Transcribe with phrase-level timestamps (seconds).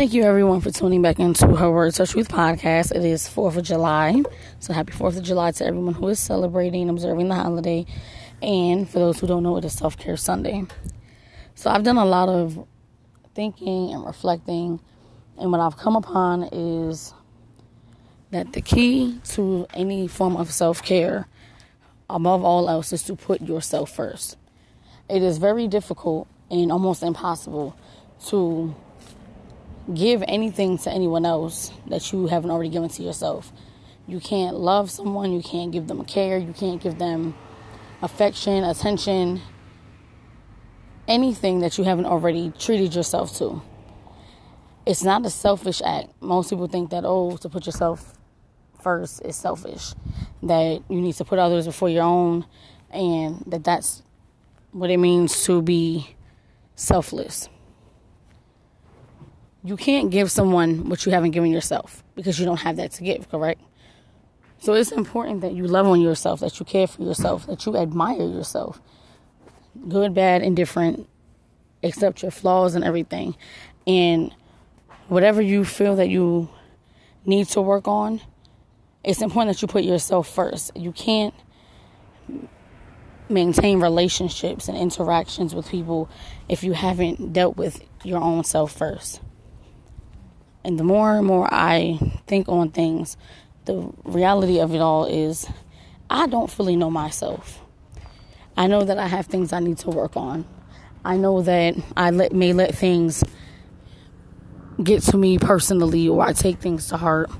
[0.00, 2.90] Thank you, everyone, for tuning back into Her Words, Her Truth podcast.
[2.90, 4.22] It is 4th of July.
[4.58, 7.84] So, happy 4th of July to everyone who is celebrating observing the holiday.
[8.40, 10.64] And for those who don't know, it is Self Care Sunday.
[11.54, 12.66] So, I've done a lot of
[13.34, 14.80] thinking and reflecting.
[15.38, 17.12] And what I've come upon is
[18.30, 21.28] that the key to any form of self care,
[22.08, 24.38] above all else, is to put yourself first.
[25.10, 27.76] It is very difficult and almost impossible
[28.28, 28.74] to
[29.92, 33.52] give anything to anyone else that you haven't already given to yourself.
[34.06, 37.34] You can't love someone, you can't give them care, you can't give them
[38.02, 39.40] affection, attention,
[41.06, 43.62] anything that you haven't already treated yourself to.
[44.86, 46.08] It's not a selfish act.
[46.20, 48.18] Most people think that, oh, to put yourself
[48.82, 49.94] first is selfish,
[50.42, 52.46] that you need to put others before your own,
[52.90, 54.02] and that that's
[54.72, 56.16] what it means to be
[56.74, 57.48] selfless
[59.62, 63.04] you can't give someone what you haven't given yourself because you don't have that to
[63.04, 63.60] give, correct?
[64.60, 67.76] So it's important that you love on yourself, that you care for yourself, that you
[67.76, 68.80] admire yourself.
[69.88, 71.08] Good, bad, indifferent,
[71.82, 73.36] accept your flaws and everything.
[73.86, 74.34] And
[75.08, 76.50] whatever you feel that you
[77.24, 78.20] need to work on,
[79.02, 80.76] it's important that you put yourself first.
[80.76, 81.34] You can't
[83.30, 86.10] maintain relationships and interactions with people
[86.48, 89.20] if you haven't dealt with your own self first.
[90.64, 93.16] And the more and more I think on things,
[93.64, 95.48] the reality of it all is
[96.08, 97.60] I don't fully know myself.
[98.56, 100.44] I know that I have things I need to work on.
[101.04, 103.24] I know that I let, may let things
[104.82, 107.30] get to me personally or I take things to heart.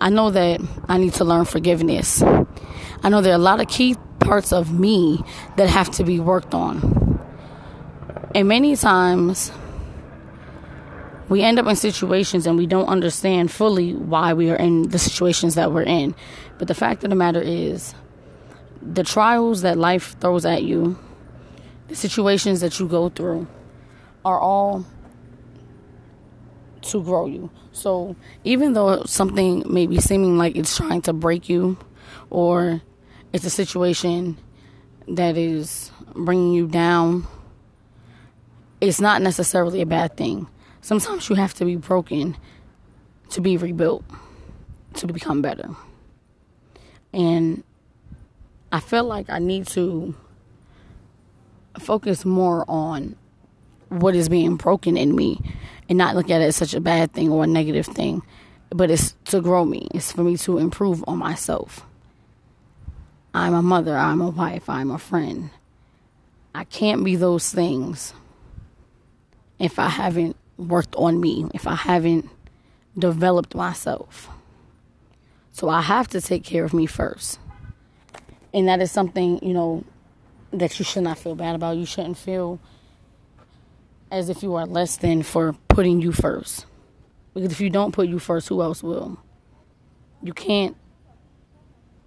[0.00, 2.22] I know that I need to learn forgiveness.
[2.22, 5.22] I know there are a lot of key parts of me
[5.56, 7.18] that have to be worked on.
[8.34, 9.50] And many times,
[11.28, 14.98] we end up in situations and we don't understand fully why we are in the
[14.98, 16.14] situations that we're in.
[16.58, 17.94] But the fact of the matter is,
[18.80, 20.98] the trials that life throws at you,
[21.88, 23.46] the situations that you go through,
[24.24, 24.86] are all
[26.82, 27.50] to grow you.
[27.72, 31.76] So even though something may be seeming like it's trying to break you,
[32.30, 32.80] or
[33.32, 34.38] it's a situation
[35.06, 37.26] that is bringing you down,
[38.80, 40.48] it's not necessarily a bad thing
[40.80, 42.36] Sometimes you have to be broken
[43.30, 44.04] to be rebuilt,
[44.94, 45.68] to become better.
[47.12, 47.62] And
[48.72, 50.14] I feel like I need to
[51.78, 53.16] focus more on
[53.88, 55.40] what is being broken in me
[55.88, 58.22] and not look at it as such a bad thing or a negative thing,
[58.70, 59.88] but it's to grow me.
[59.94, 61.86] It's for me to improve on myself.
[63.32, 65.50] I'm a mother, I'm a wife, I'm a friend.
[66.54, 68.12] I can't be those things
[69.58, 72.28] if I haven't worked on me, if I haven't
[72.98, 74.28] developed myself.
[75.52, 77.38] So I have to take care of me first.
[78.52, 79.84] And that is something, you know,
[80.52, 81.76] that you should not feel bad about.
[81.76, 82.60] You shouldn't feel
[84.10, 86.66] as if you are less than for putting you first.
[87.34, 89.18] Because if you don't put you first, who else will?
[90.22, 90.76] You can't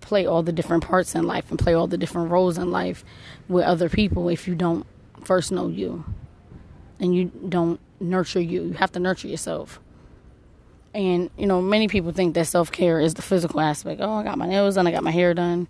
[0.00, 3.04] play all the different parts in life and play all the different roles in life
[3.48, 4.86] with other people if you don't
[5.24, 6.04] first know you
[6.98, 8.64] and you don't nurture you.
[8.64, 9.80] You have to nurture yourself.
[10.92, 14.00] And, you know, many people think that self care is the physical aspect.
[14.00, 15.68] Oh, I got my nails done, I got my hair done.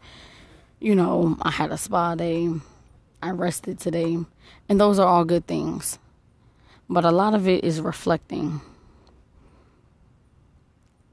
[0.78, 2.48] You know, I had a spa day,
[3.22, 4.18] I rested today.
[4.68, 5.98] And those are all good things.
[6.88, 8.60] But a lot of it is reflecting.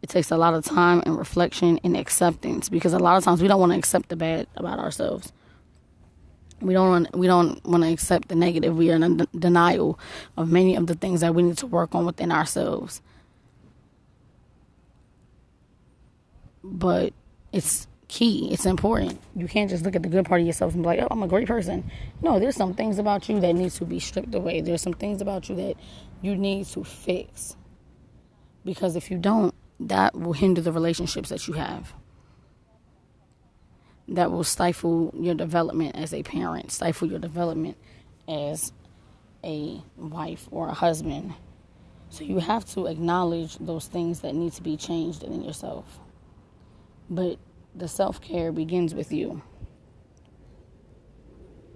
[0.01, 3.41] It takes a lot of time and reflection and acceptance because a lot of times
[3.41, 5.33] we don't want to accept the bad about ourselves.
[6.61, 8.75] We don't want, we don't want to accept the negative.
[8.75, 9.99] We are in denial
[10.35, 13.01] of many of the things that we need to work on within ourselves.
[16.63, 17.13] But
[17.53, 18.51] it's key.
[18.51, 19.19] It's important.
[19.35, 21.23] You can't just look at the good part of yourself and be like, "Oh, I'm
[21.23, 21.89] a great person."
[22.21, 24.61] No, there's some things about you that needs to be stripped away.
[24.61, 25.75] There's some things about you that
[26.21, 27.55] you need to fix.
[28.65, 31.93] Because if you don't, that will hinder the relationships that you have
[34.09, 37.77] that will stifle your development as a parent, stifle your development
[38.27, 38.71] as
[39.43, 41.33] a wife or a husband.
[42.09, 45.99] So you have to acknowledge those things that need to be changed in yourself.
[47.09, 47.37] But
[47.75, 49.41] the self care begins with you.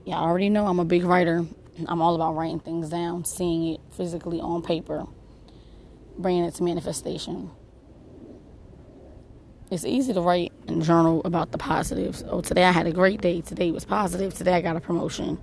[0.06, 1.46] Yeah, I already know I'm a big writer.
[1.88, 5.06] I'm all about writing things down, seeing it physically on paper,
[6.18, 7.52] bringing it to manifestation
[9.72, 12.24] it's easy to write and journal about the positives.
[12.28, 13.40] Oh, today I had a great day.
[13.40, 14.34] Today was positive.
[14.34, 15.40] Today I got a promotion.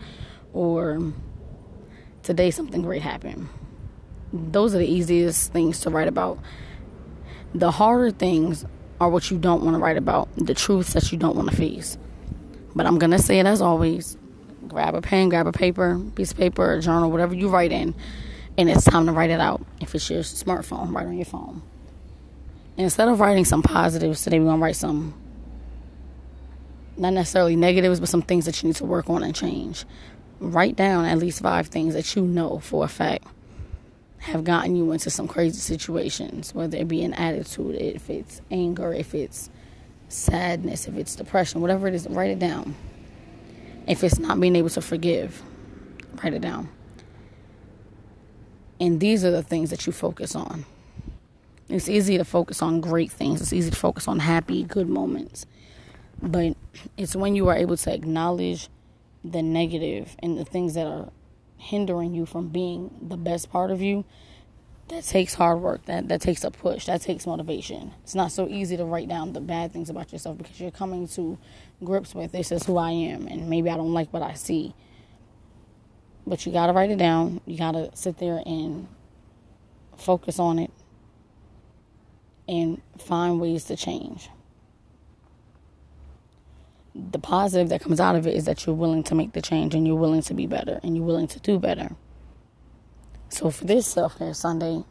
[0.53, 1.13] Or
[2.23, 3.49] today something great happened.
[4.33, 6.39] those are the easiest things to write about.
[7.55, 8.67] The harder things
[9.01, 11.57] are what you don't want to write about, the truths that you don't want to
[11.57, 11.97] face.
[12.75, 14.19] But I'm going to say it as always
[14.67, 17.95] grab a pen, grab a paper, piece of paper, a journal, whatever you write in,
[18.59, 19.65] and it's time to write it out.
[19.81, 21.63] If it's your smartphone, write on your phone.
[22.79, 25.13] Instead of writing some positives today, we're going to write some
[26.97, 29.85] not necessarily negatives, but some things that you need to work on and change.
[30.39, 33.27] Write down at least five things that you know for a fact
[34.19, 38.93] have gotten you into some crazy situations, whether it be an attitude, if it's anger,
[38.93, 39.51] if it's
[40.09, 42.77] sadness, if it's depression, whatever it is, write it down.
[43.89, 45.43] If it's not being able to forgive,
[46.23, 46.69] write it down.
[48.79, 50.65] And these are the things that you focus on.
[51.69, 55.47] It's easy to focus on great things, it's easy to focus on happy, good moments.
[56.23, 56.57] But
[56.97, 58.69] it's when you are able to acknowledge
[59.23, 61.11] the negative and the things that are
[61.59, 64.05] hindering you from being the best part of you
[64.89, 65.85] that takes hard work.
[65.85, 66.87] That that takes a push.
[66.87, 67.93] That takes motivation.
[68.03, 71.07] It's not so easy to write down the bad things about yourself because you're coming
[71.09, 71.39] to
[71.85, 74.75] grips with this is who i am and maybe i don't like what i see.
[76.27, 77.41] But you got to write it down.
[77.47, 78.89] You got to sit there and
[79.97, 80.71] focus on it
[82.49, 84.31] and find ways to change
[87.13, 89.75] the positive that comes out of it is that you're willing to make the change
[89.75, 91.91] and you're willing to be better and you're willing to do better.
[93.29, 94.83] So for this self care Sunday,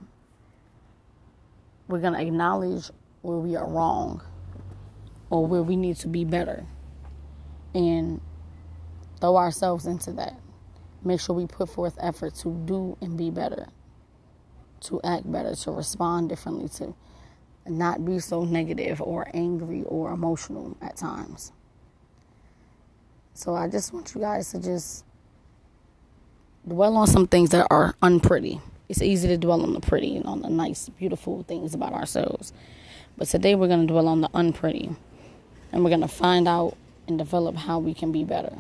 [1.88, 2.90] we're going to acknowledge
[3.22, 4.24] where we are wrong
[5.30, 6.66] or where we need to be better
[7.74, 8.22] and
[9.20, 10.40] throw ourselves into that.
[11.04, 13.68] Make sure we put forth effort to do and be better,
[14.82, 16.96] to act better, to respond differently, to
[17.70, 21.52] not be so negative or angry or emotional at times.
[23.34, 25.06] So I just want you guys to just
[26.68, 28.60] dwell on some things that are unpretty.
[28.90, 32.54] It's easy to dwell on the pretty and on the nice, beautiful things about ourselves.
[33.18, 34.96] But today we're going to dwell on the unpretty.
[35.72, 36.78] And we're going to find out
[37.08, 38.56] and develop how we can be better.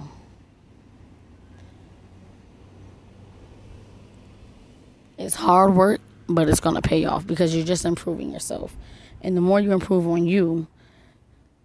[5.18, 8.76] It's hard work, but it's going to pay off because you're just improving yourself.
[9.22, 10.68] And the more you improve on you,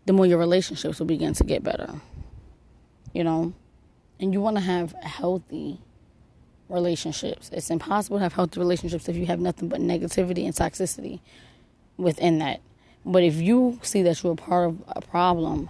[0.07, 2.01] the more your relationships will begin to get better
[3.13, 3.53] you know,
[4.21, 5.79] and you want to have healthy
[6.69, 7.51] relationships.
[7.53, 11.21] It's impossible to have healthy relationships if you have nothing but negativity and toxicity
[11.97, 12.61] within that.
[13.05, 15.69] But if you see that you're a part of a problem,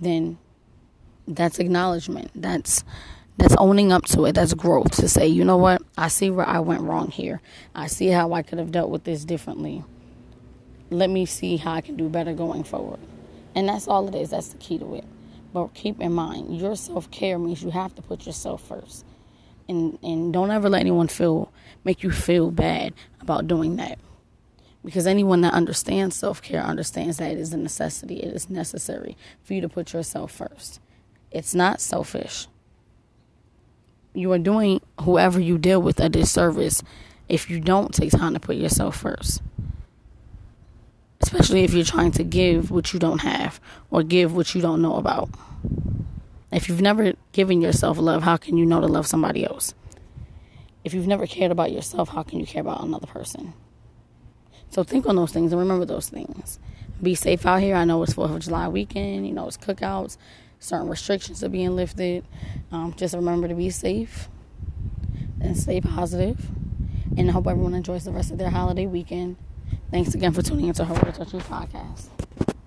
[0.00, 0.38] then
[1.28, 2.30] that's acknowledgement.
[2.34, 2.84] That's
[3.36, 4.34] that's owning up to it.
[4.34, 5.82] That's growth to say, you know what?
[5.96, 7.40] I see where I went wrong here.
[7.74, 9.84] I see how I could have dealt with this differently.
[10.90, 13.00] Let me see how I can do better going forward.
[13.54, 14.30] And that's all it is.
[14.30, 15.04] That's the key to it.
[15.52, 19.04] But keep in mind, your self care means you have to put yourself first.
[19.68, 21.52] And and don't ever let anyone feel
[21.84, 23.98] make you feel bad about doing that.
[24.84, 28.16] Because anyone that understands self care understands that it is a necessity.
[28.16, 30.80] It is necessary for you to put yourself first.
[31.30, 32.46] It's not selfish.
[34.14, 36.82] You are doing whoever you deal with a disservice
[37.28, 39.42] if you don't take time to put yourself first
[41.22, 43.60] especially if you're trying to give what you don't have
[43.90, 45.30] or give what you don't know about.
[46.50, 49.72] If you've never given yourself love, how can you know to love somebody else?
[50.84, 53.54] If you've never cared about yourself, how can you care about another person?
[54.70, 56.58] So think on those things and remember those things.
[57.02, 57.76] Be safe out here.
[57.76, 60.16] I know it's 4th of July weekend, you know, it's cookouts,
[60.62, 62.24] certain restrictions are being lifted.
[62.70, 64.28] Um, just remember to be safe
[65.40, 66.50] and stay positive.
[67.16, 69.36] And I hope everyone enjoys the rest of their holiday weekend.
[69.90, 72.08] Thanks again for tuning into Her Are True podcast.